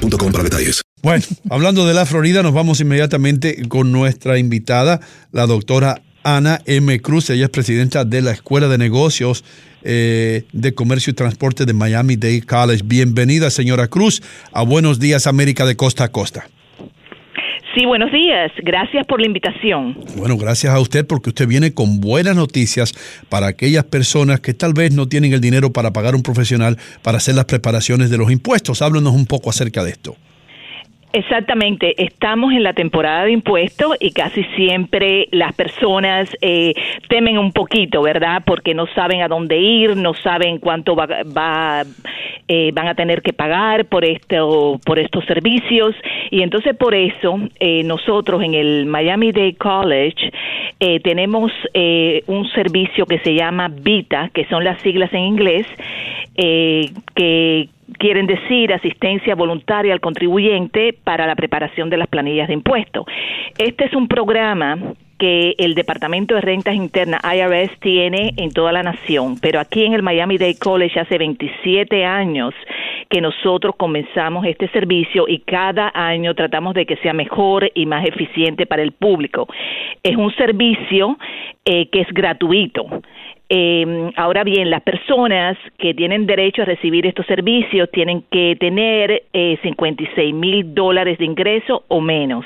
para 0.00 0.44
detalles. 0.44 0.82
Bueno, 1.02 1.24
hablando 1.50 1.86
de 1.86 1.94
la 1.94 2.06
Florida, 2.06 2.42
nos 2.42 2.54
vamos 2.54 2.80
inmediatamente 2.80 3.68
con 3.68 3.92
nuestra 3.92 4.38
invitada, 4.38 5.00
la 5.32 5.46
doctora 5.46 6.02
Ana 6.22 6.60
M. 6.64 6.98
Cruz. 7.00 7.30
Ella 7.30 7.44
es 7.44 7.50
presidenta 7.50 8.04
de 8.04 8.22
la 8.22 8.32
Escuela 8.32 8.68
de 8.68 8.78
Negocios 8.78 9.44
eh, 9.82 10.44
de 10.52 10.74
Comercio 10.74 11.10
y 11.10 11.14
Transporte 11.14 11.66
de 11.66 11.74
Miami 11.74 12.16
Dade 12.16 12.42
College. 12.42 12.82
Bienvenida, 12.84 13.50
señora 13.50 13.88
Cruz, 13.88 14.22
a 14.52 14.62
Buenos 14.62 14.98
Días 14.98 15.26
América 15.26 15.66
de 15.66 15.76
Costa 15.76 16.04
a 16.04 16.08
Costa. 16.08 16.48
Sí, 17.74 17.86
buenos 17.86 18.12
días. 18.12 18.52
Gracias 18.62 19.04
por 19.06 19.20
la 19.20 19.26
invitación. 19.26 19.96
Bueno, 20.16 20.36
gracias 20.36 20.72
a 20.72 20.78
usted 20.78 21.04
porque 21.04 21.30
usted 21.30 21.48
viene 21.48 21.74
con 21.74 22.00
buenas 22.00 22.36
noticias 22.36 22.92
para 23.28 23.48
aquellas 23.48 23.84
personas 23.84 24.38
que 24.38 24.54
tal 24.54 24.74
vez 24.74 24.94
no 24.94 25.08
tienen 25.08 25.32
el 25.32 25.40
dinero 25.40 25.72
para 25.72 25.92
pagar 25.92 26.14
un 26.14 26.22
profesional 26.22 26.78
para 27.02 27.18
hacer 27.18 27.34
las 27.34 27.46
preparaciones 27.46 28.10
de 28.10 28.18
los 28.18 28.30
impuestos. 28.30 28.80
Háblanos 28.80 29.14
un 29.14 29.26
poco 29.26 29.50
acerca 29.50 29.82
de 29.82 29.90
esto. 29.90 30.16
Exactamente, 31.16 31.94
estamos 32.02 32.52
en 32.52 32.64
la 32.64 32.72
temporada 32.72 33.22
de 33.22 33.30
impuestos 33.30 33.96
y 34.00 34.10
casi 34.10 34.42
siempre 34.56 35.28
las 35.30 35.54
personas 35.54 36.28
eh, 36.40 36.74
temen 37.08 37.38
un 37.38 37.52
poquito, 37.52 38.02
¿verdad? 38.02 38.42
Porque 38.44 38.74
no 38.74 38.88
saben 38.96 39.22
a 39.22 39.28
dónde 39.28 39.56
ir, 39.56 39.96
no 39.96 40.14
saben 40.14 40.58
cuánto 40.58 40.96
va, 40.96 41.06
va 41.06 41.84
eh, 42.48 42.72
van 42.74 42.88
a 42.88 42.96
tener 42.96 43.22
que 43.22 43.32
pagar 43.32 43.84
por 43.84 44.04
esto, 44.04 44.80
por 44.84 44.98
estos 44.98 45.24
servicios 45.26 45.94
y 46.32 46.42
entonces 46.42 46.76
por 46.76 46.96
eso 46.96 47.38
eh, 47.60 47.84
nosotros 47.84 48.42
en 48.42 48.54
el 48.54 48.86
Miami 48.86 49.30
Dade 49.30 49.54
College 49.54 50.32
eh, 50.80 50.98
tenemos 50.98 51.52
eh, 51.74 52.24
un 52.26 52.48
servicio 52.48 53.06
que 53.06 53.20
se 53.20 53.34
llama 53.34 53.68
VITA, 53.68 54.30
que 54.34 54.46
son 54.46 54.64
las 54.64 54.82
siglas 54.82 55.12
en 55.12 55.20
inglés, 55.20 55.66
eh, 56.36 56.90
que 57.14 57.68
quieren 57.98 58.26
decir 58.26 58.72
asistencia 58.72 59.34
voluntaria 59.34 59.92
al 59.92 60.00
contribuyente 60.00 60.94
para 61.04 61.26
la 61.26 61.36
preparación 61.36 61.90
de 61.90 61.96
las 61.96 62.08
planillas 62.08 62.48
de 62.48 62.54
impuestos. 62.54 63.06
Este 63.58 63.84
es 63.84 63.94
un 63.94 64.08
programa 64.08 64.78
que 65.18 65.54
el 65.58 65.74
Departamento 65.74 66.34
de 66.34 66.40
Rentas 66.40 66.74
Internas, 66.74 67.20
IRS, 67.24 67.78
tiene 67.80 68.34
en 68.36 68.50
toda 68.50 68.72
la 68.72 68.82
nación, 68.82 69.38
pero 69.40 69.60
aquí 69.60 69.84
en 69.84 69.94
el 69.94 70.02
Miami 70.02 70.38
Dade 70.38 70.58
College 70.58 70.98
hace 70.98 71.18
27 71.18 72.04
años 72.04 72.52
que 73.08 73.20
nosotros 73.20 73.76
comenzamos 73.76 74.44
este 74.46 74.68
servicio 74.68 75.26
y 75.28 75.38
cada 75.40 75.92
año 75.94 76.34
tratamos 76.34 76.74
de 76.74 76.86
que 76.86 76.96
sea 76.96 77.12
mejor 77.12 77.70
y 77.74 77.86
más 77.86 78.04
eficiente 78.04 78.66
para 78.66 78.82
el 78.82 78.92
público. 78.92 79.46
Es 80.02 80.16
un 80.16 80.34
servicio 80.34 81.16
eh, 81.64 81.88
que 81.90 82.00
es 82.00 82.08
gratuito. 82.12 82.86
Eh, 83.48 84.10
ahora 84.16 84.42
bien, 84.42 84.70
las 84.70 84.82
personas 84.82 85.56
que 85.78 85.94
tienen 85.94 86.26
derecho 86.26 86.62
a 86.62 86.64
recibir 86.64 87.06
estos 87.06 87.26
servicios 87.26 87.90
tienen 87.92 88.24
que 88.30 88.56
tener 88.58 89.24
eh, 89.32 89.58
56 89.62 90.34
mil 90.34 90.74
dólares 90.74 91.18
de 91.18 91.24
ingreso 91.26 91.84
o 91.88 92.00
menos. 92.00 92.44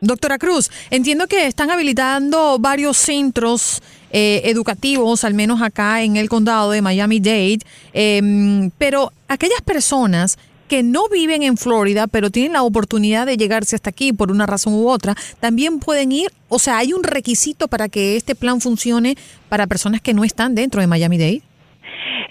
Doctora 0.00 0.36
Cruz, 0.36 0.70
entiendo 0.90 1.26
que 1.26 1.46
están 1.46 1.70
habilitando 1.70 2.58
varios 2.58 2.98
centros 2.98 3.82
eh, 4.12 4.42
educativos, 4.44 5.24
al 5.24 5.32
menos 5.32 5.62
acá 5.62 6.02
en 6.02 6.16
el 6.16 6.28
condado 6.28 6.70
de 6.70 6.82
Miami-Dade, 6.82 7.60
eh, 7.94 8.70
pero 8.76 9.12
aquellas 9.28 9.62
personas 9.62 10.38
que 10.68 10.82
no 10.82 11.08
viven 11.08 11.42
en 11.42 11.56
Florida, 11.56 12.06
pero 12.06 12.30
tienen 12.30 12.54
la 12.54 12.62
oportunidad 12.62 13.26
de 13.26 13.36
llegarse 13.36 13.76
hasta 13.76 13.90
aquí 13.90 14.12
por 14.12 14.30
una 14.30 14.46
razón 14.46 14.74
u 14.74 14.88
otra, 14.88 15.16
también 15.40 15.78
pueden 15.78 16.12
ir, 16.12 16.32
o 16.48 16.58
sea, 16.58 16.78
hay 16.78 16.92
un 16.92 17.02
requisito 17.02 17.68
para 17.68 17.88
que 17.88 18.16
este 18.16 18.34
plan 18.34 18.60
funcione 18.60 19.16
para 19.48 19.66
personas 19.66 20.00
que 20.00 20.14
no 20.14 20.24
están 20.24 20.54
dentro 20.54 20.80
de 20.80 20.86
Miami-Dade. 20.86 21.42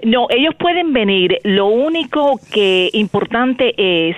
No, 0.05 0.27
ellos 0.29 0.53
pueden 0.55 0.91
venir. 0.91 1.37
Lo 1.43 1.67
único 1.67 2.39
que 2.51 2.89
importante 2.93 3.73
es 3.77 4.17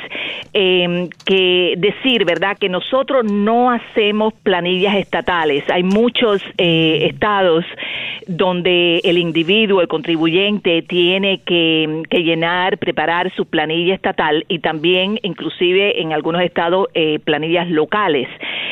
eh, 0.53 1.09
que 1.25 1.75
decir, 1.77 2.25
¿verdad? 2.25 2.57
Que 2.57 2.69
nosotros 2.69 3.23
no 3.31 3.69
hacemos 3.69 4.33
planillas 4.41 4.95
estatales. 4.95 5.63
Hay 5.69 5.83
muchos 5.83 6.41
eh, 6.57 7.07
estados 7.11 7.65
donde 8.27 8.99
el 9.03 9.19
individuo, 9.19 9.81
el 9.81 9.87
contribuyente, 9.87 10.81
tiene 10.81 11.41
que, 11.45 12.01
que, 12.09 12.23
llenar, 12.23 12.79
preparar 12.79 13.31
su 13.35 13.45
planilla 13.45 13.93
estatal 13.93 14.43
y 14.47 14.59
también, 14.59 15.19
inclusive, 15.21 16.01
en 16.01 16.13
algunos 16.13 16.41
estados, 16.41 16.87
eh, 16.95 17.19
planillas 17.19 17.69
locales. 17.69 18.27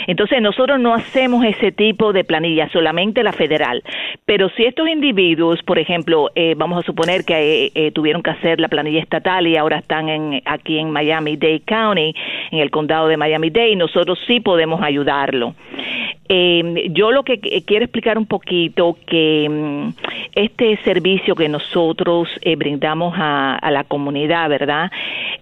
Entonces, 0.07 0.41
nosotros 0.41 0.79
no 0.79 0.95
hacemos 0.95 1.45
ese 1.45 1.71
tipo 1.71 2.11
de 2.11 2.23
planilla, 2.23 2.69
solamente 2.69 3.21
la 3.21 3.31
federal. 3.33 3.83
Pero 4.25 4.49
si 4.49 4.65
estos 4.65 4.89
individuos, 4.89 5.61
por 5.63 5.77
ejemplo, 5.77 6.31
eh, 6.35 6.55
vamos 6.57 6.83
a 6.83 6.85
suponer 6.85 7.02
que 7.25 7.71
eh, 7.73 7.91
tuvieron 7.91 8.21
que 8.23 8.31
hacer 8.31 8.59
la 8.59 8.67
planilla 8.67 9.01
estatal 9.01 9.47
y 9.47 9.57
ahora 9.57 9.79
están 9.79 10.09
en, 10.09 10.41
aquí 10.45 10.79
en 10.79 10.91
Miami-Dade 10.91 11.61
County, 11.65 12.13
en 12.51 12.59
el 12.59 12.71
condado 12.71 13.07
de 13.07 13.17
Miami-Dade, 13.17 13.75
nosotros 13.75 14.19
sí 14.27 14.39
podemos 14.39 14.81
ayudarlo. 14.81 15.55
Eh, 16.35 16.89
yo 16.93 17.11
lo 17.11 17.21
que 17.21 17.39
quiero 17.39 17.85
explicar 17.85 18.17
un 18.17 18.25
poquito 18.25 18.97
que 19.05 19.47
mm, 19.47 19.89
este 20.33 20.77
servicio 20.77 21.35
que 21.35 21.47
nosotros 21.47 22.27
eh, 22.41 22.55
brindamos 22.55 23.13
a, 23.15 23.55
a, 23.55 23.69
la 23.69 23.83
comunidad, 23.83 24.49
¿verdad? 24.49 24.91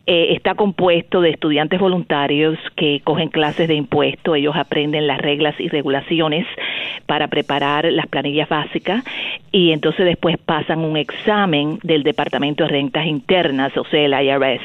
Eh, 0.05 0.33
está 0.33 0.53
compuesto 0.53 1.21
de 1.21 1.29
estudiantes 1.29 1.79
voluntarios 1.79 2.59
que 2.75 2.99
cogen 3.05 3.29
clases 3.29 3.69
de 3.69 3.75
impuestos, 3.75 4.35
ellos 4.35 4.57
aprenden 4.57 5.07
las 5.07 5.19
reglas 5.19 5.55
y 5.59 5.69
regulaciones 5.69 6.45
para 7.05 7.29
preparar 7.29 7.85
las 7.85 8.07
planillas 8.07 8.49
básicas 8.49 9.01
y 9.49 9.71
entonces 9.71 10.05
después 10.05 10.38
pasan 10.39 10.79
un 10.79 10.97
examen 10.97 11.79
del 11.83 12.03
Departamento 12.03 12.65
de 12.65 12.69
Rentas 12.69 13.05
Internas, 13.05 13.77
o 13.77 13.85
sea, 13.85 14.01
el 14.01 14.13
IRS. 14.13 14.61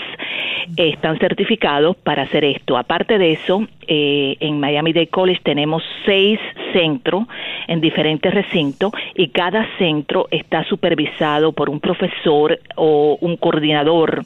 Están 0.77 1.19
certificados 1.19 1.97
para 1.97 2.23
hacer 2.23 2.45
esto. 2.45 2.77
Aparte 2.77 3.19
de 3.19 3.33
eso, 3.33 3.67
eh, 3.87 4.37
en 4.41 4.59
Miami 4.61 4.93
Dade 4.93 5.09
College 5.09 5.41
tenemos 5.43 5.83
seis 6.05 6.39
centros 6.73 7.25
en 7.69 7.81
diferentes 7.81 8.33
recintos 8.33 8.93
y 9.15 9.29
cada 9.29 9.67
centro 9.79 10.27
está 10.31 10.65
supervisado 10.65 11.53
por 11.53 11.71
un 11.71 11.81
profesor 11.81 12.59
o 12.77 13.19
un 13.21 13.37
coordinador 13.37 14.25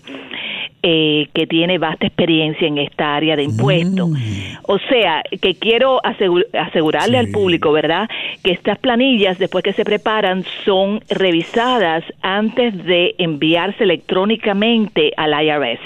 eh, 0.83 1.29
que 1.35 1.47
tiene 1.47 1.77
vasta 1.77 2.07
experiencia 2.07 2.67
en 2.67 2.79
esta 2.79 3.15
área 3.15 3.37
de 3.37 3.43
impuestos. 3.43 4.09
Mm. 4.09 4.17
O 4.63 4.79
sea, 4.89 5.23
que 5.43 5.55
quiero 5.55 6.01
asegu- 6.01 6.47
asegurarle 6.55 7.19
al 7.19 7.29
público, 7.29 7.71
¿verdad? 7.71 8.09
Que 8.43 8.53
estas 8.53 8.79
planillas, 8.79 9.39
después 9.39 9.63
que 9.63 9.75
se 9.75 9.85
preparan, 9.85 10.43
son 10.65 11.01
revisadas 11.11 12.03
antes 12.23 12.83
de 12.85 13.15
enviarse 13.19 13.85
electrónicamente 13.85 15.13
al 15.19 15.33
IRS. 15.45 15.81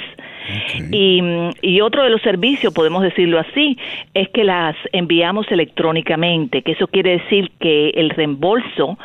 Y, 0.90 1.20
y 1.62 1.80
otro 1.80 2.02
de 2.04 2.10
los 2.10 2.20
servicios, 2.22 2.72
podemos 2.72 3.02
decirlo 3.02 3.38
así, 3.38 3.76
es 4.14 4.28
que 4.30 4.44
las 4.44 4.76
enviamos 4.92 5.46
electrónicamente, 5.50 6.62
que 6.62 6.72
eso 6.72 6.86
quiere 6.86 7.18
decir 7.18 7.50
que 7.60 7.90
el 7.90 8.10
reembolso 8.10 8.98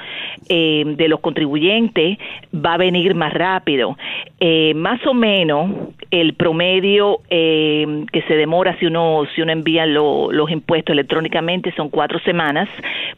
eh, 0.49 0.83
de 0.85 1.07
los 1.07 1.19
contribuyentes 1.19 2.17
va 2.53 2.73
a 2.73 2.77
venir 2.77 3.15
más 3.15 3.33
rápido. 3.33 3.97
Eh, 4.39 4.73
más 4.75 5.05
o 5.05 5.13
menos 5.13 5.71
el 6.11 6.33
promedio 6.33 7.19
eh, 7.29 8.05
que 8.11 8.21
se 8.23 8.35
demora 8.35 8.77
si 8.79 8.85
uno 8.85 9.23
si 9.35 9.41
uno 9.41 9.51
envía 9.51 9.85
lo- 9.85 10.31
los 10.31 10.49
impuestos 10.49 10.93
electrónicamente 10.93 11.71
son 11.75 11.89
cuatro 11.89 12.19
semanas. 12.19 12.67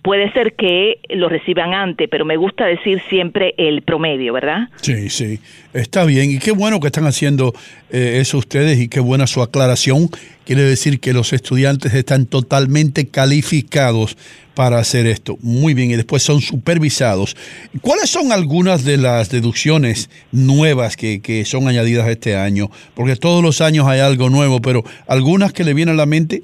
Puede 0.02 0.32
ser 0.34 0.54
que 0.56 1.00
lo 1.10 1.30
reciban 1.30 1.74
antes, 1.74 2.08
pero 2.10 2.26
me 2.26 2.38
gusta 2.38 2.66
decir 2.66 3.02
siempre 3.10 3.54
el 3.58 3.82
promedio, 3.84 4.34
¿verdad? 4.34 4.68
Sí, 4.78 5.10
sí, 5.10 5.40
está 5.74 6.06
bien. 6.06 6.32
Y 6.32 6.40
qué 6.40 6.52
bueno 6.52 6.80
que 6.80 6.88
están 6.88 7.06
haciendo 7.06 7.54
eh, 7.92 8.11
eso 8.20 8.38
ustedes 8.38 8.80
y 8.80 8.88
qué 8.88 9.00
buena 9.00 9.28
su 9.28 9.42
aclaración. 9.42 10.10
Quiere 10.46 10.64
decir 10.64 11.00
que 11.00 11.14
los 11.14 11.34
estudiantes 11.34 11.94
están 11.94 12.26
totalmente 12.26 13.08
calificados 13.08 14.18
para 14.54 14.80
hacer 14.80 15.08
esto. 15.08 15.38
Muy 15.42 15.74
bien, 15.74 15.92
y 15.92 15.96
después 15.96 16.24
son 16.24 16.42
supervisados. 16.42 17.38
¿Cuáles 17.82 18.10
son 18.10 18.32
algunas 18.32 18.84
de 18.84 18.98
las 18.98 19.30
deducciones 19.30 20.10
nuevas 20.32 20.98
que, 20.98 21.22
que 21.22 21.46
son 21.46 21.68
añadidas 21.68 22.08
este 22.10 22.36
año? 22.36 22.70
Porque 22.96 23.16
todos 23.16 23.44
los 23.44 23.62
años 23.62 23.88
hay 23.88 24.00
algo 24.00 24.30
nuevo, 24.30 24.62
pero 24.62 24.84
algunas 25.08 25.54
que 25.54 25.64
le 25.64 25.74
vienen 25.74 25.96
a 25.96 25.98
la 25.98 26.06
mente. 26.06 26.44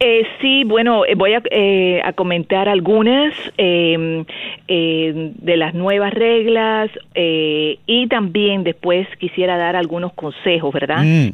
Eh, 0.00 0.22
sí, 0.40 0.64
bueno, 0.64 1.04
eh, 1.04 1.14
voy 1.16 1.34
a, 1.34 1.42
eh, 1.50 2.00
a 2.04 2.12
comentar 2.12 2.68
algunas 2.68 3.34
eh, 3.56 4.24
eh, 4.68 5.32
de 5.34 5.56
las 5.56 5.74
nuevas 5.74 6.14
reglas 6.14 6.90
eh, 7.14 7.78
y 7.86 8.06
también 8.06 8.62
después 8.62 9.08
quisiera 9.18 9.56
dar 9.56 9.74
algunos 9.74 10.12
consejos, 10.12 10.72
¿verdad? 10.72 11.02
Mm. 11.02 11.28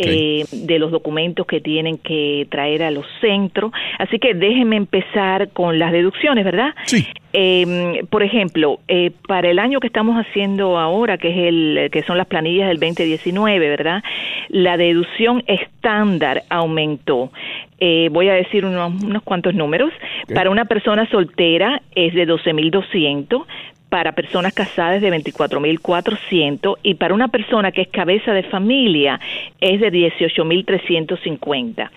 Eh, 0.00 0.44
de 0.50 0.78
los 0.80 0.90
documentos 0.90 1.46
que 1.46 1.60
tienen 1.60 1.98
que 1.98 2.48
traer 2.50 2.82
a 2.82 2.90
los 2.90 3.06
centros. 3.20 3.70
Así 3.98 4.18
que 4.18 4.34
déjenme 4.34 4.76
empezar 4.76 5.50
con 5.50 5.78
las 5.78 5.92
deducciones, 5.92 6.44
¿verdad? 6.44 6.74
Sí. 6.86 7.06
Eh, 7.32 8.02
por 8.10 8.22
ejemplo, 8.22 8.80
eh, 8.88 9.12
para 9.28 9.48
el 9.48 9.58
año 9.58 9.78
que 9.78 9.86
estamos 9.86 10.16
haciendo 10.16 10.78
ahora, 10.78 11.18
que 11.18 11.28
es 11.28 11.36
el 11.36 11.90
que 11.92 12.02
son 12.02 12.18
las 12.18 12.26
planillas 12.26 12.68
del 12.68 12.80
2019, 12.80 13.68
¿verdad? 13.68 14.02
La 14.48 14.76
deducción 14.76 15.44
estándar 15.46 16.42
aumentó. 16.48 17.30
Eh, 17.78 18.08
voy 18.10 18.28
a 18.28 18.34
decir 18.34 18.64
unos, 18.64 19.02
unos 19.02 19.22
cuantos 19.22 19.54
números. 19.54 19.92
Para 20.34 20.50
una 20.50 20.64
persona 20.64 21.08
soltera 21.10 21.82
es 21.94 22.14
de 22.14 22.26
12.200 22.26 23.44
para 23.88 24.12
personas 24.12 24.52
casadas 24.52 25.00
de 25.00 25.10
24.400 25.10 26.78
y 26.82 26.94
para 26.94 27.14
una 27.14 27.28
persona 27.28 27.70
que 27.70 27.82
es 27.82 27.88
cabeza 27.88 28.32
de 28.32 28.42
familia 28.42 29.20
es 29.60 29.80
de 29.80 29.92
18.350. 29.92 31.90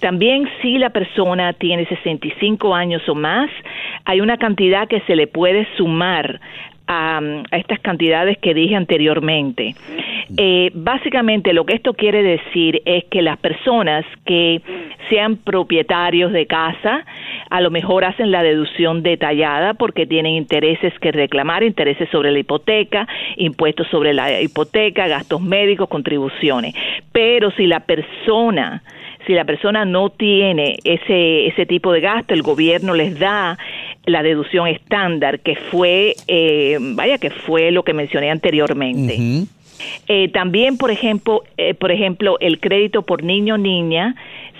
También 0.00 0.48
si 0.62 0.78
la 0.78 0.90
persona 0.90 1.52
tiene 1.52 1.86
65 1.86 2.74
años 2.74 3.08
o 3.08 3.14
más, 3.14 3.50
hay 4.04 4.20
una 4.20 4.38
cantidad 4.38 4.88
que 4.88 5.00
se 5.02 5.16
le 5.16 5.26
puede 5.26 5.68
sumar 5.76 6.40
a, 6.86 7.20
a 7.50 7.56
estas 7.56 7.80
cantidades 7.80 8.38
que 8.38 8.54
dije 8.54 8.76
anteriormente. 8.76 9.74
Eh, 10.36 10.70
básicamente 10.74 11.52
lo 11.52 11.64
que 11.64 11.74
esto 11.74 11.94
quiere 11.94 12.22
decir 12.22 12.82
es 12.86 13.04
que 13.04 13.22
las 13.22 13.38
personas 13.38 14.04
que 14.24 14.62
sean 15.10 15.36
propietarios 15.36 16.32
de 16.32 16.46
casa 16.46 17.04
a 17.50 17.60
lo 17.60 17.70
mejor 17.70 18.04
hacen 18.04 18.30
la 18.30 18.42
deducción 18.42 19.02
detallada 19.02 19.74
porque 19.74 20.06
tienen 20.06 20.32
intereses 20.32 20.92
que 20.98 21.12
reclamar, 21.12 21.62
intereses 21.62 22.08
sobre 22.10 22.32
la 22.32 22.38
hipoteca, 22.38 23.06
impuestos 23.36 23.86
sobre 23.88 24.14
la 24.14 24.40
hipoteca, 24.40 25.06
gastos 25.08 25.42
médicos, 25.42 25.88
contribuciones. 25.88 26.74
Pero 27.12 27.50
si 27.52 27.66
la 27.66 27.80
persona 27.80 28.82
si 29.26 29.32
la 29.32 29.44
persona 29.44 29.84
no 29.84 30.10
tiene 30.10 30.76
ese 30.84 31.46
ese 31.46 31.66
tipo 31.66 31.92
de 31.92 32.00
gasto, 32.00 32.34
el 32.34 32.42
gobierno 32.42 32.94
les 32.94 33.18
da 33.18 33.58
la 34.06 34.22
deducción 34.22 34.66
estándar 34.68 35.40
que 35.40 35.56
fue 35.56 36.14
eh, 36.28 36.78
vaya 36.80 37.18
que 37.18 37.30
fue 37.30 37.70
lo 37.70 37.82
que 37.82 37.94
mencioné 37.94 38.30
anteriormente. 38.30 39.46
Eh, 40.08 40.28
también, 40.28 40.76
por 40.76 40.90
ejemplo, 40.90 41.42
eh, 41.56 41.74
por 41.74 41.90
ejemplo, 41.90 42.38
el 42.40 42.60
crédito 42.60 43.02
por 43.02 43.22
niño 43.22 43.58
niña 43.58 44.14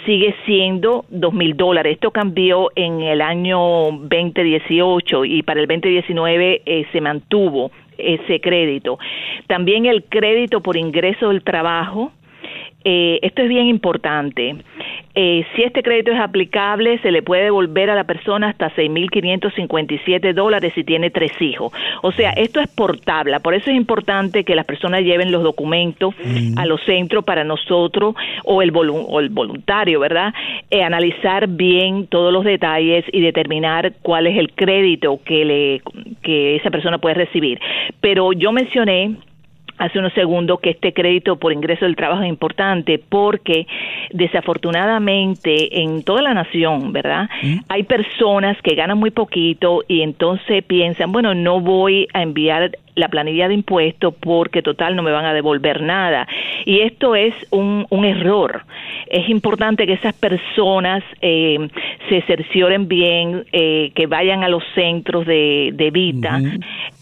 sigue 0.04 0.34
siendo 0.44 1.04
dos 1.08 1.32
mil 1.32 1.56
dólares. 1.56 1.94
Esto 1.94 2.10
cambió 2.10 2.70
en 2.76 3.00
el 3.00 3.20
año 3.20 3.58
2018 3.92 5.24
y 5.24 5.42
para 5.42 5.60
el 5.60 5.66
2019 5.66 6.62
eh, 6.64 6.86
se 6.92 7.00
mantuvo 7.00 7.70
ese 7.96 8.40
crédito. 8.40 8.98
También 9.46 9.86
el 9.86 10.04
crédito 10.04 10.60
por 10.60 10.76
ingreso 10.76 11.28
del 11.28 11.42
trabajo. 11.42 12.12
Eh, 12.84 13.18
esto 13.22 13.42
es 13.42 13.48
bien 13.48 13.66
importante. 13.66 14.56
Eh, 15.16 15.44
si 15.54 15.62
este 15.62 15.82
crédito 15.82 16.10
es 16.10 16.18
aplicable, 16.18 16.98
se 16.98 17.12
le 17.12 17.22
puede 17.22 17.44
devolver 17.44 17.88
a 17.90 17.94
la 17.94 18.04
persona 18.04 18.48
hasta 18.48 18.70
6.557 18.74 20.32
dólares 20.32 20.72
si 20.74 20.84
tiene 20.84 21.10
tres 21.10 21.30
hijos. 21.40 21.72
O 22.02 22.12
sea, 22.12 22.30
esto 22.30 22.60
es 22.60 22.68
portable. 22.68 23.38
Por 23.40 23.54
eso 23.54 23.70
es 23.70 23.76
importante 23.76 24.44
que 24.44 24.54
las 24.54 24.64
personas 24.64 25.02
lleven 25.02 25.30
los 25.32 25.42
documentos 25.42 26.14
a 26.56 26.66
los 26.66 26.80
centros 26.82 27.24
para 27.24 27.44
nosotros 27.44 28.14
o 28.44 28.62
el, 28.62 28.72
volu- 28.72 29.04
o 29.08 29.20
el 29.20 29.28
voluntario, 29.28 30.00
¿verdad? 30.00 30.34
Eh, 30.70 30.82
analizar 30.82 31.46
bien 31.48 32.06
todos 32.06 32.32
los 32.32 32.44
detalles 32.44 33.04
y 33.12 33.20
determinar 33.20 33.92
cuál 34.02 34.26
es 34.26 34.36
el 34.36 34.52
crédito 34.52 35.20
que, 35.24 35.44
le, 35.44 35.82
que 36.22 36.56
esa 36.56 36.70
persona 36.70 36.98
puede 36.98 37.14
recibir. 37.14 37.60
Pero 38.00 38.32
yo 38.32 38.52
mencioné 38.52 39.16
hace 39.78 39.98
unos 39.98 40.12
segundos 40.12 40.60
que 40.60 40.70
este 40.70 40.92
crédito 40.92 41.36
por 41.36 41.52
ingreso 41.52 41.84
del 41.84 41.96
trabajo 41.96 42.22
es 42.22 42.28
importante 42.28 42.98
porque 42.98 43.66
desafortunadamente 44.10 45.80
en 45.82 46.02
toda 46.02 46.22
la 46.22 46.34
nación, 46.34 46.92
¿verdad? 46.92 47.28
Hay 47.68 47.82
personas 47.84 48.60
que 48.62 48.74
ganan 48.74 48.98
muy 48.98 49.10
poquito 49.10 49.82
y 49.88 50.02
entonces 50.02 50.64
piensan, 50.64 51.12
bueno, 51.12 51.34
no 51.34 51.60
voy 51.60 52.08
a 52.12 52.22
enviar 52.22 52.72
la 52.94 53.08
planilla 53.08 53.48
de 53.48 53.54
impuestos 53.54 54.14
porque 54.20 54.62
total 54.62 54.96
no 54.96 55.02
me 55.02 55.10
van 55.10 55.24
a 55.24 55.34
devolver 55.34 55.82
nada. 55.82 56.26
Y 56.64 56.80
esto 56.80 57.14
es 57.14 57.34
un, 57.50 57.86
un 57.90 58.04
error. 58.04 58.62
Es 59.08 59.28
importante 59.28 59.86
que 59.86 59.94
esas 59.94 60.14
personas 60.14 61.02
eh, 61.20 61.68
se 62.08 62.22
cercioren 62.22 62.88
bien, 62.88 63.44
eh, 63.52 63.92
que 63.94 64.06
vayan 64.06 64.44
a 64.44 64.48
los 64.48 64.62
centros 64.74 65.26
de, 65.26 65.70
de 65.74 65.90
Vita, 65.90 66.40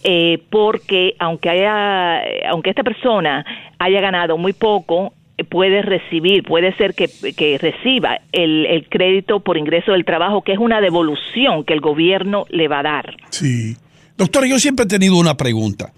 eh, 0.05 0.39
porque 0.51 1.15
aunque 1.19 1.51
haya, 1.51 2.23
aunque 2.49 2.71
esta 2.71 2.83
persona 2.83 3.45
haya 3.79 4.01
ganado 4.01 4.37
muy 4.39 4.53
poco, 4.53 5.13
eh, 5.39 5.45
puede 5.45 5.83
recibir, 5.83 6.43
puede 6.43 6.75
ser 6.77 6.95
que, 6.95 7.09
que 7.37 7.59
reciba 7.59 8.21
el, 8.33 8.67
el 8.67 8.89
crédito 8.89 9.41
por 9.41 9.57
ingreso 9.57 9.93
del 9.93 10.05
trabajo, 10.05 10.43
que 10.43 10.53
es 10.53 10.59
una 10.59 10.81
devolución 10.81 11.65
que 11.65 11.73
el 11.73 11.81
gobierno 11.81 12.45
le 12.51 12.69
va 12.69 12.81
a 12.81 12.83
dar. 12.83 13.17
Sí. 13.31 13.77
Doctora, 14.23 14.47
yo 14.47 14.61
siempre 14.61 14.85
he 14.85 14.88
tenido 14.88 15.17
una 15.17 15.37
pregunta. 15.37 15.93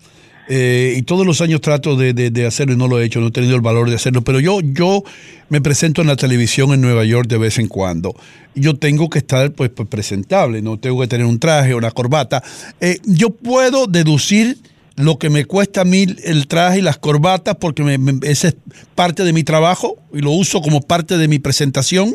eh, 0.48 0.94
y 0.98 1.02
todos 1.02 1.26
los 1.26 1.40
años 1.42 1.60
trato 1.60 1.94
de, 1.96 2.46
hacerlo 2.46 2.72
y 2.74 2.76
no 2.78 2.86
lo 2.88 2.98
he 3.00 3.04
hecho, 3.04 3.20
no 3.20 3.26
he 3.28 3.30
tenido 3.30 3.54
el 3.54 3.60
valor 3.60 3.88
de 3.90 3.96
hacerlo, 3.96 4.22
pero 4.22 4.40
yo, 4.40 4.60
yo 4.62 5.02
me 5.50 5.60
presento 5.60 6.00
en 6.02 6.06
la 6.06 6.16
televisión 6.16 6.72
en 6.72 6.80
Nueva 6.82 7.04
York 7.04 7.28
de 7.28 7.36
vez 7.38 7.58
en 7.58 7.68
cuando. 7.68 8.14
Yo 8.54 8.76
tengo 8.76 9.08
que 9.10 9.18
estar 9.18 9.52
pues, 9.52 9.68
pues, 9.70 9.88
presentable, 9.90 10.62
no 10.62 10.78
tengo 10.78 11.00
que 11.02 11.06
tener 11.06 11.26
un 11.26 11.38
traje, 11.38 11.74
una 11.74 11.90
corbata. 11.90 12.42
Eh, 12.80 12.98
yo 13.04 13.28
puedo 13.30 13.86
deducir 13.86 14.56
lo 14.96 15.18
que 15.18 15.28
me 15.28 15.44
cuesta 15.44 15.80
a 15.82 15.84
mí 15.84 16.06
el 16.24 16.46
traje 16.46 16.78
y 16.78 16.82
las 16.82 16.96
corbatas 16.98 17.56
porque 17.60 17.82
me- 17.82 18.18
ese 18.28 18.48
es 18.48 18.56
parte 18.94 19.24
de 19.24 19.32
mi 19.34 19.44
trabajo 19.44 19.96
y 20.14 20.20
lo 20.20 20.30
uso 20.30 20.60
como 20.62 20.80
parte 20.80 21.18
de 21.18 21.26
mi 21.28 21.38
presentación. 21.38 22.14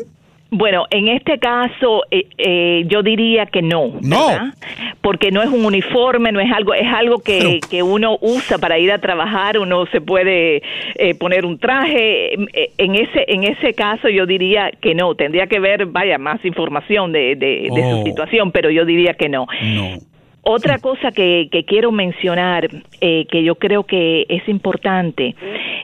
Bueno, 0.52 0.86
en 0.90 1.06
este 1.08 1.38
caso 1.38 2.02
eh, 2.10 2.26
eh, 2.36 2.82
yo 2.88 3.02
diría 3.02 3.46
que 3.46 3.62
no, 3.62 3.92
No. 4.02 4.26
¿verdad? 4.28 4.54
porque 5.00 5.30
no 5.30 5.42
es 5.42 5.48
un 5.48 5.64
uniforme, 5.64 6.32
no 6.32 6.40
es 6.40 6.52
algo, 6.52 6.74
es 6.74 6.86
algo 6.92 7.20
que, 7.20 7.60
que 7.70 7.82
uno 7.82 8.18
usa 8.20 8.58
para 8.58 8.78
ir 8.78 8.90
a 8.92 8.98
trabajar, 8.98 9.58
uno 9.58 9.86
se 9.86 10.00
puede 10.00 10.62
eh, 10.96 11.14
poner 11.14 11.46
un 11.46 11.58
traje. 11.58 12.34
Eh, 12.34 12.70
En 12.78 12.94
ese, 12.96 13.24
en 13.28 13.44
ese 13.44 13.74
caso 13.74 14.08
yo 14.08 14.26
diría 14.26 14.70
que 14.80 14.94
no, 14.94 15.14
tendría 15.14 15.46
que 15.46 15.60
ver, 15.60 15.86
vaya, 15.86 16.18
más 16.18 16.44
información 16.44 17.12
de, 17.12 17.36
de, 17.36 17.68
de 17.74 17.80
Oh. 17.82 17.98
su 17.98 18.04
situación, 18.06 18.50
pero 18.52 18.70
yo 18.70 18.84
diría 18.84 19.14
que 19.14 19.28
no. 19.28 19.46
No. 19.62 19.98
Otra 20.42 20.78
cosa 20.78 21.12
que, 21.12 21.48
que 21.52 21.64
quiero 21.64 21.92
mencionar, 21.92 22.68
eh, 23.00 23.26
que 23.30 23.42
yo 23.44 23.56
creo 23.56 23.84
que 23.84 24.24
es 24.28 24.48
importante, 24.48 25.34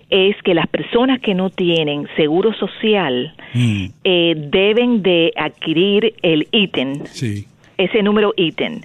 es 0.08 0.34
que 0.42 0.54
las 0.54 0.66
personas 0.66 1.20
que 1.20 1.34
no 1.34 1.50
tienen 1.50 2.06
seguro 2.16 2.52
social 2.54 3.34
Mm. 3.54 3.86
eh, 4.04 4.34
deben 4.36 5.02
de 5.02 5.32
adquirir 5.36 6.14
el 6.22 6.46
ítem, 6.52 7.04
Sí. 7.04 7.44
ese 7.78 8.02
número 8.02 8.32
ítem. 8.36 8.80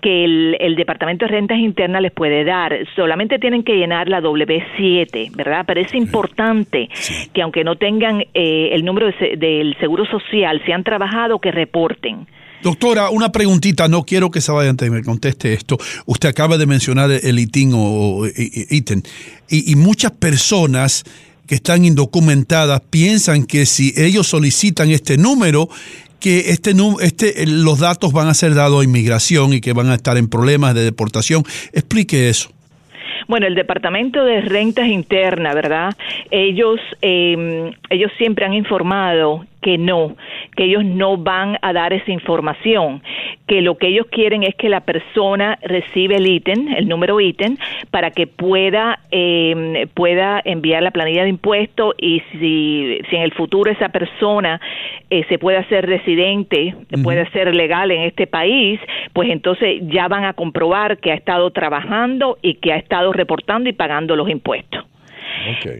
que 0.00 0.24
el, 0.24 0.56
el 0.60 0.76
Departamento 0.76 1.24
de 1.26 1.32
Rentas 1.32 1.58
Internas 1.58 2.00
les 2.02 2.12
puede 2.12 2.44
dar. 2.44 2.72
Solamente 2.94 3.40
tienen 3.40 3.64
que 3.64 3.74
llenar 3.76 4.08
la 4.08 4.20
W7, 4.20 5.30
¿verdad? 5.34 5.64
Pero 5.66 5.80
es 5.80 5.92
importante 5.92 6.88
que 7.32 7.42
aunque 7.42 7.64
no 7.64 7.74
tengan 7.74 8.20
eh, 8.32 8.68
el 8.72 8.84
número 8.84 9.08
de 9.08 9.36
del 9.36 9.76
Seguro 9.80 10.04
Social, 10.06 10.62
si 10.64 10.70
han 10.70 10.84
trabajado, 10.84 11.40
que 11.40 11.50
reporten. 11.50 12.28
Doctora, 12.62 13.10
una 13.10 13.30
preguntita, 13.30 13.86
no 13.88 14.02
quiero 14.04 14.30
que 14.30 14.40
se 14.40 14.50
vaya 14.52 14.70
antes 14.70 14.86
de 14.86 14.90
que 14.92 14.98
me 15.00 15.04
conteste 15.04 15.52
esto. 15.52 15.78
Usted 16.06 16.28
acaba 16.28 16.58
de 16.58 16.66
mencionar 16.66 17.10
el 17.10 17.38
ITIN 17.38 17.72
o, 17.74 17.78
o 17.78 18.26
i- 18.26 18.32
i- 18.36 18.76
ítem, 18.76 19.02
y, 19.48 19.70
y 19.72 19.76
muchas 19.76 20.10
personas 20.12 21.04
que 21.46 21.54
están 21.54 21.84
indocumentadas 21.84 22.80
piensan 22.90 23.44
que 23.46 23.64
si 23.64 23.94
ellos 23.96 24.26
solicitan 24.26 24.90
este 24.90 25.16
número, 25.16 25.68
que 26.20 26.50
este, 26.50 26.72
este, 27.00 27.46
los 27.46 27.78
datos 27.78 28.12
van 28.12 28.26
a 28.28 28.34
ser 28.34 28.54
dados 28.54 28.80
a 28.80 28.84
inmigración 28.84 29.52
y 29.52 29.60
que 29.60 29.72
van 29.72 29.88
a 29.90 29.94
estar 29.94 30.16
en 30.18 30.28
problemas 30.28 30.74
de 30.74 30.82
deportación. 30.82 31.44
Explique 31.72 32.28
eso. 32.28 32.50
Bueno, 33.28 33.46
el 33.46 33.54
Departamento 33.54 34.24
de 34.24 34.40
Rentas 34.40 34.88
Internas, 34.88 35.54
¿verdad? 35.54 35.94
Ellos, 36.30 36.80
eh, 37.02 37.70
ellos 37.90 38.10
siempre 38.18 38.44
han 38.46 38.54
informado 38.54 39.44
que 39.60 39.78
no, 39.78 40.16
que 40.56 40.64
ellos 40.64 40.84
no 40.84 41.16
van 41.16 41.58
a 41.62 41.72
dar 41.72 41.92
esa 41.92 42.10
información, 42.10 43.02
que 43.46 43.62
lo 43.62 43.76
que 43.76 43.88
ellos 43.88 44.06
quieren 44.10 44.42
es 44.42 44.54
que 44.54 44.68
la 44.68 44.80
persona 44.80 45.58
reciba 45.62 46.16
el 46.16 46.26
ítem, 46.26 46.68
el 46.76 46.88
número 46.88 47.20
ítem, 47.20 47.56
para 47.90 48.10
que 48.10 48.26
pueda, 48.26 49.00
eh, 49.10 49.86
pueda 49.94 50.40
enviar 50.44 50.82
la 50.82 50.90
planilla 50.90 51.22
de 51.22 51.30
impuestos 51.30 51.94
y 51.98 52.22
si, 52.32 53.00
si 53.08 53.16
en 53.16 53.22
el 53.22 53.32
futuro 53.32 53.70
esa 53.70 53.88
persona 53.88 54.60
eh, 55.10 55.24
se 55.28 55.38
puede 55.38 55.58
hacer 55.58 55.86
residente, 55.86 56.74
puede 57.02 57.28
ser 57.30 57.54
legal 57.54 57.90
en 57.90 58.02
este 58.02 58.26
país, 58.26 58.80
pues 59.12 59.30
entonces 59.30 59.80
ya 59.82 60.08
van 60.08 60.24
a 60.24 60.34
comprobar 60.34 60.98
que 60.98 61.12
ha 61.12 61.14
estado 61.14 61.50
trabajando 61.50 62.38
y 62.42 62.54
que 62.54 62.72
ha 62.72 62.76
estado 62.76 63.12
reportando 63.12 63.68
y 63.68 63.72
pagando 63.72 64.16
los 64.16 64.28
impuestos. 64.28 64.87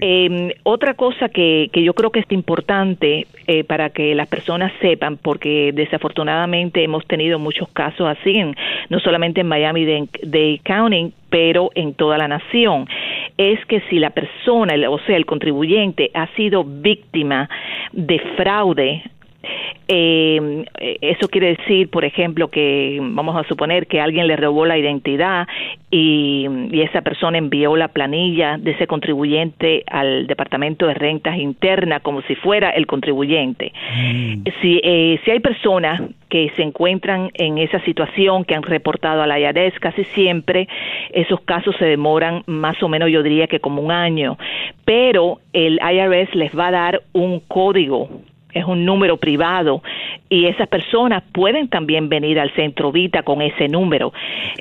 Eh, 0.00 0.54
otra 0.62 0.94
cosa 0.94 1.28
que, 1.28 1.68
que 1.72 1.82
yo 1.82 1.94
creo 1.94 2.10
que 2.10 2.20
es 2.20 2.26
importante 2.32 3.26
eh, 3.46 3.64
para 3.64 3.90
que 3.90 4.14
las 4.14 4.28
personas 4.28 4.72
sepan, 4.80 5.16
porque 5.16 5.72
desafortunadamente 5.74 6.82
hemos 6.84 7.06
tenido 7.06 7.38
muchos 7.38 7.68
casos 7.68 8.06
así, 8.08 8.36
en- 8.36 8.54
no 8.88 8.98
solamente 9.00 9.40
en 9.40 9.48
Miami-Dade 9.48 10.60
County, 10.64 11.12
pero 11.30 11.70
en 11.74 11.94
toda 11.94 12.18
la 12.18 12.28
nación, 12.28 12.86
es 13.36 13.64
que 13.66 13.80
si 13.90 13.98
la 13.98 14.10
persona, 14.10 14.74
o 14.90 14.98
sea, 15.00 15.16
el 15.16 15.26
contribuyente, 15.26 16.10
ha 16.14 16.26
sido 16.34 16.64
víctima 16.64 17.48
de 17.92 18.18
fraude, 18.36 19.02
eh, 19.88 20.64
eso 21.00 21.28
quiere 21.28 21.56
decir, 21.56 21.90
por 21.90 22.04
ejemplo, 22.04 22.48
que 22.48 22.98
vamos 23.00 23.36
a 23.36 23.48
suponer 23.48 23.86
que 23.86 24.00
alguien 24.00 24.26
le 24.26 24.36
robó 24.36 24.66
la 24.66 24.78
identidad 24.78 25.46
y, 25.90 26.46
y 26.70 26.82
esa 26.82 27.02
persona 27.02 27.38
envió 27.38 27.76
la 27.76 27.88
planilla 27.88 28.58
de 28.58 28.72
ese 28.72 28.86
contribuyente 28.86 29.84
al 29.86 30.26
Departamento 30.26 30.86
de 30.86 30.94
Rentas 30.94 31.38
Internas 31.38 32.02
como 32.02 32.22
si 32.22 32.34
fuera 32.34 32.70
el 32.70 32.86
contribuyente. 32.86 33.72
Si, 34.60 34.80
eh, 34.82 35.20
si 35.24 35.30
hay 35.30 35.40
personas 35.40 36.02
que 36.28 36.50
se 36.56 36.62
encuentran 36.62 37.30
en 37.34 37.58
esa 37.58 37.80
situación, 37.84 38.44
que 38.44 38.54
han 38.54 38.62
reportado 38.62 39.22
a 39.22 39.26
la 39.26 39.38
IRS, 39.40 39.78
casi 39.80 40.04
siempre 40.04 40.68
esos 41.12 41.40
casos 41.42 41.74
se 41.78 41.86
demoran 41.86 42.42
más 42.46 42.82
o 42.82 42.88
menos, 42.88 43.10
yo 43.10 43.22
diría 43.22 43.46
que 43.46 43.60
como 43.60 43.82
un 43.82 43.92
año, 43.92 44.38
pero 44.84 45.38
el 45.52 45.80
IRS 45.82 46.34
les 46.34 46.56
va 46.56 46.68
a 46.68 46.72
dar 46.72 47.02
un 47.12 47.40
código 47.40 48.08
es 48.58 48.64
un 48.64 48.84
número 48.84 49.16
privado 49.16 49.82
y 50.28 50.46
esas 50.46 50.68
personas 50.68 51.22
pueden 51.32 51.68
también 51.68 52.08
venir 52.08 52.38
al 52.38 52.52
centro 52.54 52.92
Vita 52.92 53.22
con 53.22 53.40
ese 53.42 53.68
número. 53.68 54.12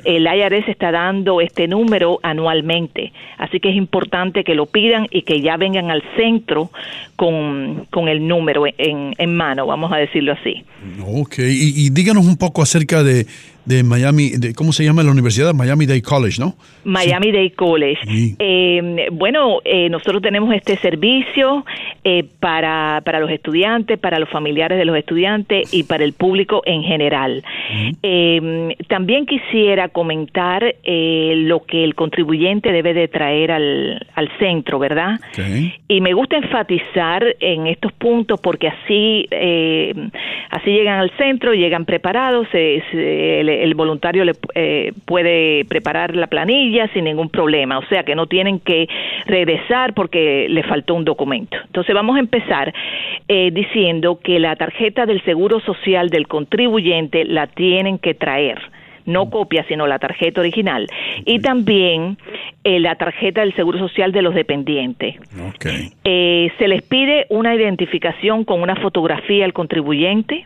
El 0.04 0.26
IRS 0.26 0.68
está 0.68 0.90
dando 0.90 1.40
este 1.40 1.68
número 1.68 2.18
anualmente, 2.22 3.12
así 3.36 3.60
que 3.60 3.70
es 3.70 3.76
importante 3.76 4.44
que 4.44 4.54
lo 4.54 4.66
pidan 4.66 5.06
y 5.10 5.22
que 5.22 5.40
ya 5.40 5.56
vengan 5.56 5.90
al 5.90 6.02
centro 6.16 6.70
con, 7.16 7.86
con 7.90 8.08
el 8.08 8.26
número 8.26 8.64
en, 8.66 9.14
en 9.18 9.36
mano, 9.36 9.66
vamos 9.66 9.92
a 9.92 9.96
decirlo 9.96 10.32
así. 10.32 10.64
Ok, 11.06 11.38
y, 11.38 11.86
y 11.86 11.90
díganos 11.90 12.26
un 12.26 12.36
poco 12.36 12.62
acerca 12.62 13.02
de, 13.02 13.26
de 13.68 13.82
Miami, 13.84 14.30
de, 14.30 14.54
¿cómo 14.54 14.72
se 14.72 14.82
llama 14.84 15.02
la 15.02 15.10
universidad? 15.10 15.52
Miami 15.54 15.86
Dade 15.86 16.02
College, 16.02 16.40
¿no? 16.40 16.54
Miami 16.84 17.30
Dade 17.32 17.52
College. 17.52 18.00
Eh, 18.38 19.08
bueno, 19.12 19.58
eh, 19.64 19.88
nosotros 19.90 20.22
tenemos 20.22 20.54
este 20.54 20.76
servicio 20.76 21.64
eh, 22.04 22.24
para, 22.40 23.02
para 23.04 23.20
los 23.20 23.30
estudiantes, 23.30 23.98
para 23.98 24.18
los 24.18 24.28
familiares 24.30 24.78
de 24.78 24.84
los 24.84 24.96
estudiantes 24.96 25.72
y 25.74 25.82
para 25.84 26.04
el 26.04 26.14
público 26.14 26.62
en 26.64 26.82
general. 26.82 27.44
Eh, 28.02 28.74
también 28.88 29.26
quisiera 29.26 29.88
comentar 29.88 30.74
eh, 30.82 31.34
lo 31.36 31.64
que 31.64 31.84
el 31.84 31.94
contribuyente 31.94 32.72
debe 32.72 32.94
de 32.94 33.08
traer 33.08 33.50
al, 33.52 34.06
al 34.14 34.30
centro, 34.38 34.78
¿verdad? 34.78 35.20
Y 35.88 36.00
me 36.00 36.12
gusta 36.14 36.36
enfatizar 36.36 37.24
en 37.40 37.66
estos 37.66 37.92
puntos 37.92 38.40
porque 38.40 38.68
así, 38.68 39.26
eh, 39.30 39.92
así 40.50 40.70
llegan 40.70 41.00
al 41.00 41.10
centro, 41.18 41.52
llegan 41.52 41.84
preparados, 41.84 42.46
se- 42.52 42.82
se- 42.90 43.40
el, 43.62 43.68
el 43.68 43.74
voluntario 43.74 44.24
le 44.24 44.32
eh, 44.54 44.92
puede 45.04 45.64
preparar 45.64 46.14
la 46.16 46.26
planilla 46.26 46.88
sin 46.92 47.04
ningún 47.04 47.28
problema, 47.28 47.78
o 47.78 47.86
sea 47.86 48.02
que 48.02 48.14
no 48.14 48.26
tienen 48.26 48.60
que 48.60 48.88
regresar 49.26 49.94
porque 49.94 50.46
le 50.48 50.62
faltó 50.62 50.94
un 50.94 51.04
documento. 51.04 51.56
Entonces 51.66 51.94
vamos 51.94 52.16
a 52.16 52.20
empezar 52.20 52.72
eh, 53.28 53.50
diciendo 53.52 54.20
que 54.22 54.38
la 54.38 54.56
tarjeta 54.56 55.06
del 55.06 55.22
Seguro 55.22 55.60
Social 55.60 56.08
del 56.10 56.26
contribuyente 56.26 57.24
la 57.24 57.46
tienen 57.46 57.98
que 57.98 58.14
traer 58.14 58.58
no 59.08 59.30
copia, 59.30 59.64
sino 59.66 59.86
la 59.86 59.98
tarjeta 59.98 60.40
original. 60.40 60.86
Y 61.24 61.40
también 61.40 62.18
eh, 62.62 62.78
la 62.78 62.94
tarjeta 62.96 63.40
del 63.40 63.54
Seguro 63.54 63.78
Social 63.78 64.12
de 64.12 64.22
los 64.22 64.34
dependientes. 64.34 65.16
Eh, 66.04 66.52
se 66.58 66.68
les 66.68 66.82
pide 66.82 67.26
una 67.30 67.54
identificación 67.54 68.44
con 68.44 68.60
una 68.60 68.76
fotografía 68.76 69.44
al 69.44 69.54
contribuyente. 69.54 70.44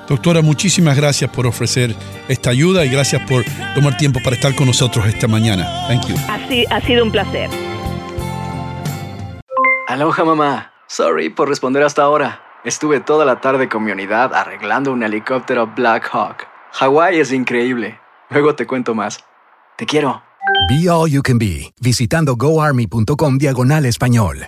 Doctora, 0.08 0.42
muchísimas 0.42 0.98
gracias 0.98 1.30
por 1.32 1.48
ofrecer 1.48 1.96
esta 2.28 2.50
ayuda 2.50 2.86
y 2.86 2.90
gracias 2.90 3.22
por 3.28 3.44
tomar 3.74 3.98
tiempo 3.98 4.20
para 4.24 4.36
estar 4.36 4.54
con 4.56 4.68
nosotros 4.68 5.06
esta 5.08 5.28
mañana. 5.28 5.66
Thank 5.88 6.08
you. 6.08 6.16
Así, 6.30 6.66
ha 6.70 6.82
sido 6.82 7.04
un 7.04 7.12
placer. 7.12 7.50
Aloha 9.88 10.24
mamá. 10.24 10.72
Sorry 10.88 11.30
por 11.30 11.50
responder 11.50 11.84
hasta 11.84 12.04
ahora. 12.04 12.42
Estuve 12.64 13.00
toda 13.00 13.26
la 13.26 13.42
tarde 13.42 13.68
con 13.68 13.84
mi 13.84 13.92
unidad 13.92 14.34
arreglando 14.34 14.92
un 14.92 15.04
helicóptero 15.04 15.68
Black 15.68 16.10
Hawk. 16.12 16.48
Hawái 16.74 17.20
es 17.20 17.32
increíble. 17.32 18.00
Luego 18.30 18.56
te 18.56 18.66
cuento 18.66 18.96
más. 18.96 19.24
Te 19.78 19.86
quiero. 19.86 20.24
Be 20.70 20.90
All 20.90 21.10
You 21.10 21.22
Can 21.22 21.38
Be, 21.38 21.74
visitando 21.82 22.36
goarmy.com 22.36 23.38
diagonal 23.38 23.86
español. 23.86 24.48